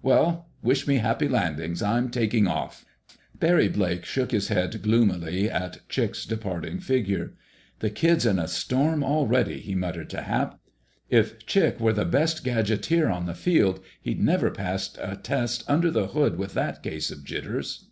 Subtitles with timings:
[0.00, 1.82] Well, wish me happy landings.
[1.82, 2.84] I'm taking off."
[3.40, 7.34] Barry Blake shook his head gloomily at Chick's departing figure.
[7.80, 10.60] "The kid's in a storm already," he muttered to Hap.
[11.10, 15.90] "If Chick were the best gadgeteer on the Field he'd never pass a test under
[15.90, 17.86] the hood with that case of jitters."